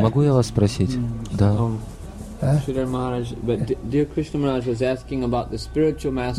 [0.00, 0.96] Могу я вас спросить?
[1.32, 1.56] Да.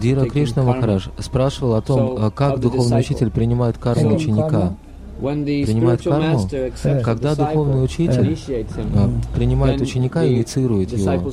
[0.00, 4.74] Дира Кришна Махарадж спрашивал о том, а как духовный учитель принимает карму ученика.
[5.18, 6.48] Принимает карму,
[7.02, 8.36] когда духовный учитель
[8.94, 11.32] а, принимает ученика и инициирует его,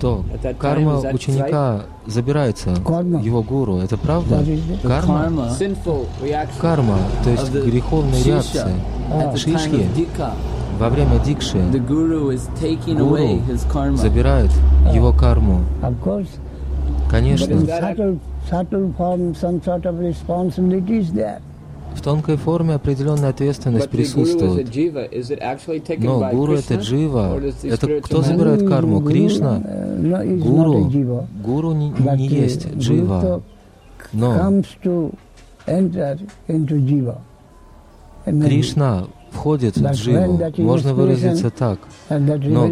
[0.00, 0.24] то
[0.58, 3.78] карма ученика забирается его гуру.
[3.78, 4.44] Это правда?
[4.82, 5.30] Карма?
[6.60, 8.68] Карма, то есть греховная реакция.
[9.36, 9.88] Шишки
[10.78, 11.58] во время дикши
[12.98, 14.50] гуру забирает
[14.92, 15.60] его карму.
[17.10, 17.46] Конечно.
[21.94, 24.68] В тонкой форме определенная ответственность присутствует.
[25.98, 27.40] Но гуру это джива.
[27.62, 29.00] Это кто забирает карму?
[29.02, 29.60] Кришна?
[30.38, 30.90] Гуру.
[31.42, 33.42] Гуру не, не есть джива.
[34.12, 34.62] Но
[38.24, 41.78] Кришна входит в дживу, можно выразиться так.
[42.08, 42.68] Но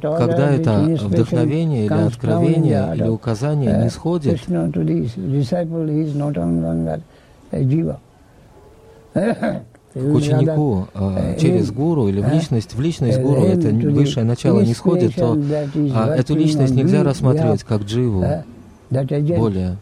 [0.00, 4.40] когда это вдохновение или откровение или указание не сходит,
[9.12, 9.62] к
[9.94, 15.14] ученику а, через гуру или в личность, в личность гуру это высшее начало не сходит,
[15.14, 15.38] то
[15.94, 18.24] а, эту личность нельзя рассматривать как дживу
[18.90, 19.76] более.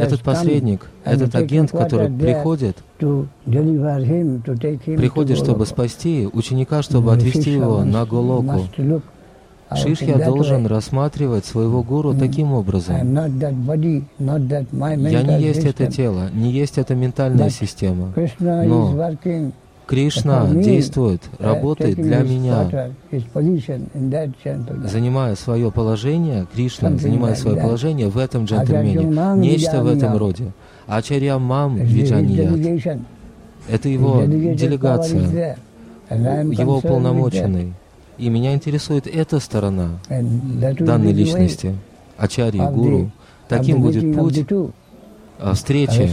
[0.00, 2.78] Этот посредник, этот агент, который приходит,
[4.96, 8.66] приходит, чтобы спасти ученика, чтобы отвести его на Голоку.
[9.74, 12.96] Шишья должен рассматривать своего гуру таким образом.
[12.96, 13.28] Я
[15.22, 19.16] не есть это тело, не есть эта ментальная система, но
[19.86, 22.90] Кришна действует, работает для меня.
[24.84, 30.52] Занимая свое положение, Кришна, занимая свое положение в этом джентльмене, нечто в этом роде.
[30.86, 33.00] Ачарья Мам Виджаният.
[33.68, 35.56] Это его делегация,
[36.10, 37.72] его уполномоченный.
[38.18, 41.76] И меня интересует эта сторона данной личности,
[42.16, 43.10] Ачарьи, Гуру.
[43.48, 44.44] Таким будет путь
[45.40, 46.06] а, встречи,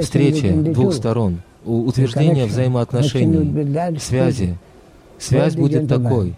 [0.00, 4.56] встречи двух сторон– утверждение взаимоотношений, связи.
[5.18, 6.34] Связь будет такой.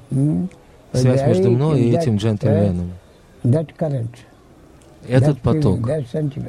[0.93, 2.93] Связь между мной и этим джентльменом.
[5.06, 5.87] Этот поток,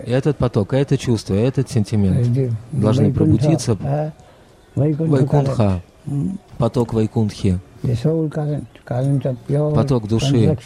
[0.05, 2.53] этот поток, это чувство, этот сентимент.
[2.71, 3.77] Должны пробудиться
[4.75, 5.81] Вайкунха,
[6.57, 7.59] поток Вайкунхи,
[9.73, 10.57] поток души,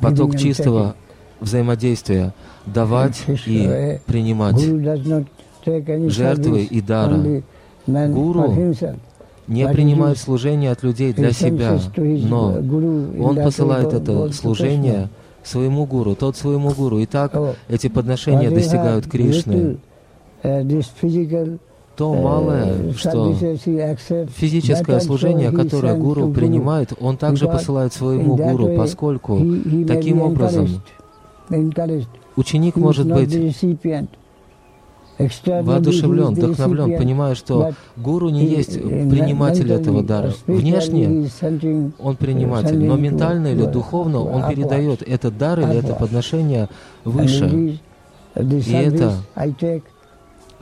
[0.00, 0.94] поток чистого
[1.40, 2.32] взаимодействия,
[2.66, 4.58] давать и принимать
[6.10, 7.42] жертвы и дара.
[7.86, 8.74] Гуру
[9.46, 12.54] не принимает служение от людей для себя, но
[13.18, 15.08] он посылает это служение
[15.44, 16.98] своему гуру, тот своему гуру.
[16.98, 17.32] И так
[17.68, 19.78] эти подношения достигают Кришны.
[21.96, 23.34] То малое, что
[24.36, 29.40] физическое служение, которое гуру принимает, он также посылает своему гуру, поскольку
[29.86, 30.68] таким образом
[32.36, 33.34] ученик может быть
[35.46, 40.34] воодушевлен, вдохновлен, понимая, что гуру не есть приниматель этого дара.
[40.46, 41.30] Внешне
[41.98, 46.68] он приниматель, но ментально или духовно он передает этот дар или это подношение
[47.04, 47.78] выше.
[48.38, 49.14] И это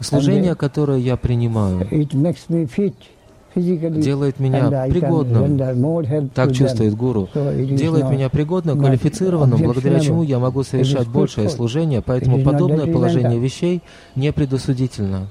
[0.00, 1.86] служение, которое я принимаю,
[3.54, 11.08] делает меня пригодным, так чувствует гуру, делает меня пригодным, квалифицированным, благодаря чему я могу совершать
[11.08, 13.82] большее служение, поэтому подобное положение вещей
[14.14, 15.28] не предосудительно.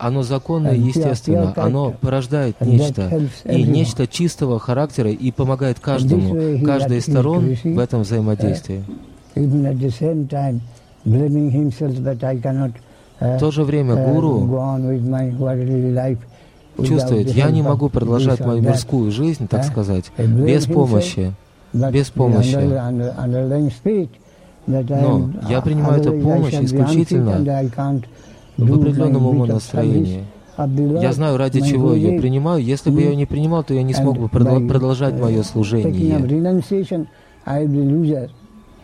[0.00, 3.08] Оно законно и естественно, оно порождает нечто,
[3.44, 8.82] и нечто чистого характера, и помогает каждому, каждой из сторон в этом взаимодействии.
[13.20, 14.48] В то же время гуру
[16.84, 21.32] чувствует, я не могу продолжать мою мирскую жизнь, так сказать, без помощи,
[21.72, 22.56] без помощи.
[24.66, 27.40] Но я принимаю эту помощь исключительно
[28.56, 30.24] в определенном умонастроении.
[31.00, 32.62] Я знаю, ради чего я ее принимаю.
[32.62, 36.18] Если бы я ее не принимал, то я не смог бы продолжать мое служение.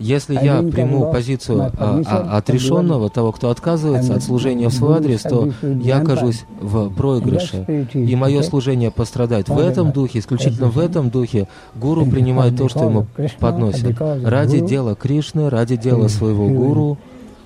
[0.01, 5.23] Если я приму позицию а, а, отрешенного, того, кто отказывается от служения в свой адрес,
[5.23, 9.49] то я окажусь в проигрыше, и мое служение пострадает.
[9.49, 11.47] В этом духе, исключительно в этом духе,
[11.77, 13.07] гуру принимает то, что ему
[13.39, 13.97] подносят.
[14.25, 16.99] Ради дела Кришны, ради дела своего гуру,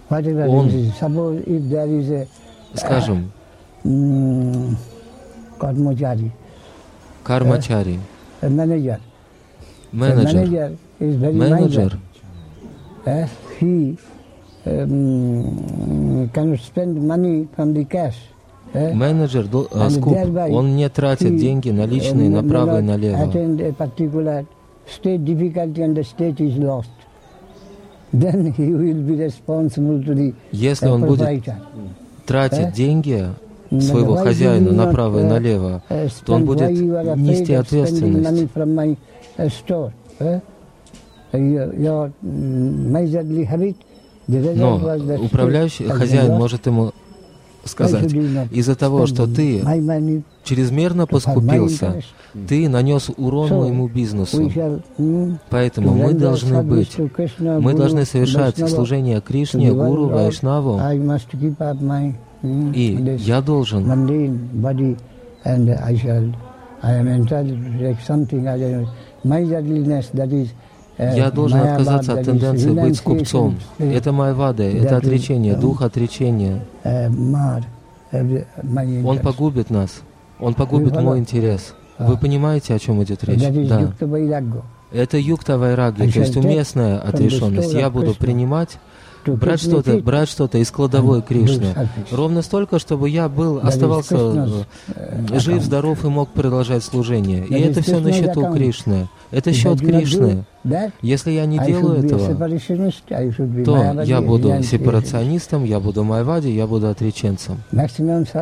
[0.09, 0.71] он,
[2.75, 3.31] скажем,
[7.25, 8.01] кармачари,
[9.93, 11.99] менеджер, менеджер
[13.61, 13.97] he
[14.67, 18.17] um, cannot spend money from the cash.
[18.75, 20.15] Менеджер э, скуп,
[20.51, 23.33] он не тратит деньги наличные направо и налево.
[30.53, 31.45] Если он будет
[32.27, 33.27] тратить деньги
[33.71, 35.83] своего хозяина направо и налево,
[36.27, 38.51] то он будет нести ответственность.
[41.33, 42.11] Но
[45.23, 46.93] управляющий хозяин может ему
[47.65, 48.13] сказать,
[48.51, 49.63] из-за того, что ты
[50.45, 52.03] чрезмерно поскупился,
[52.49, 54.51] ты нанес урон моему бизнесу.
[55.51, 56.97] Поэтому мы должны быть,
[57.39, 60.81] мы должны совершать служение Кришне, Гуру, Вайшнаву,
[62.43, 64.07] и я должен
[70.99, 73.57] я должен отказаться от тенденции быть скупцом.
[73.79, 76.65] Это моя вада, это отречение, дух отречения.
[78.13, 80.03] Он погубит нас,
[80.39, 81.75] он погубит мой интерес.
[81.99, 83.69] Вы понимаете, о чем идет речь?
[83.69, 83.93] Да.
[84.91, 87.73] Это юкта вайраги, то есть уместная отрешенность.
[87.73, 88.79] Я буду принимать
[89.27, 91.75] брать что-то, брать что-то из кладовой Кришны.
[92.11, 97.45] Ровно столько, чтобы я был, оставался э, жив, здоров и мог продолжать служение.
[97.47, 99.09] И это все на счету Кришны.
[99.31, 100.45] Это счет Кришны.
[101.03, 102.35] Если я не делаю этого,
[103.65, 107.63] то я буду сепарационистом, я буду майвади, я буду отреченцем.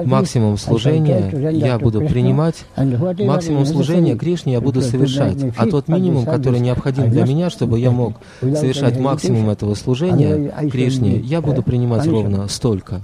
[0.04, 5.38] Максимум служения я буду принимать, максимум служения Кришне я буду совершать.
[5.56, 11.16] А тот минимум, который необходим для меня, чтобы я мог совершать максимум этого служения Кришне,
[11.16, 13.02] я буду принимать ровно столько.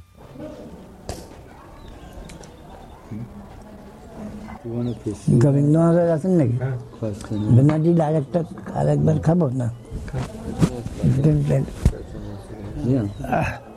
[5.44, 6.58] গোবিন্দ মহারাজ আছেন নাকি
[7.56, 8.40] বেনার্জি আরেকটা
[8.80, 9.68] আরেকবার খাবো না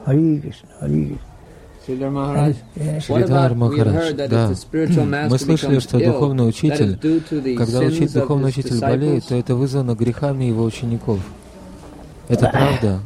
[0.07, 1.29] হরি কৃষ্ণ হরি কৃষ্ণ
[3.07, 4.43] Шридар Махарадж, да.
[5.33, 6.93] Мы слышали, что духовный учитель,
[7.61, 11.19] когда учит, духовный учитель болеет, то это вызвано грехами его учеников.
[12.29, 13.01] Это правда?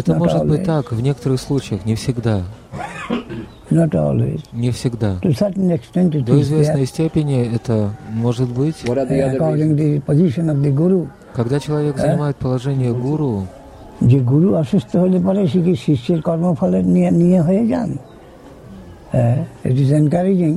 [0.00, 2.42] Это может быть так, в некоторых случаях, не всегда.
[3.70, 5.10] Не всегда.
[5.22, 8.76] До известной степени это может быть.
[11.34, 13.46] Когда человек занимает положение гуру,
[14.10, 17.90] যে গুরু অসুস্থ হলে পরে সে কি শিষ্যের কর্মফলের নিয়ে নিয়ে হয়ে যান
[19.68, 20.52] it is encouraging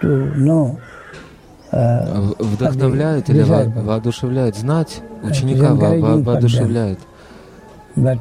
[0.00, 0.10] to
[0.48, 0.60] know
[2.52, 3.42] вдохновляет или
[3.88, 4.92] воодушевляет знать
[5.28, 5.68] ученика
[6.28, 7.00] воодушевляет.
[8.04, 8.20] But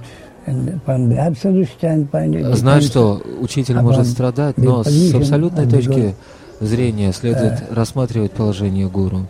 [2.55, 6.15] Знать, что учитель может страдать, но с абсолютной точки
[6.61, 9.27] зрения следует рассматривать положение гуру.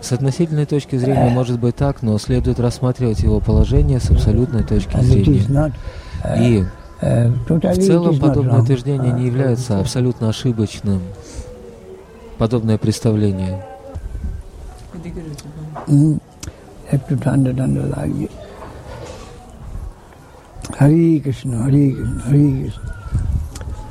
[0.00, 5.00] С относительной точки зрения может быть так, но следует рассматривать его положение с абсолютной точки
[5.00, 5.72] зрения.
[6.38, 6.64] И
[7.00, 11.00] в целом подобное утверждение не является абсолютно ошибочным.
[12.38, 13.64] Подобное представление.
[20.80, 23.03] हरे कृष्ण हरे कृष्ण हरे कृष्ण।